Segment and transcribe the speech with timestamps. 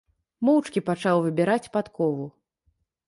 [0.47, 2.25] Моўчкі пачаў выбіраць падкову.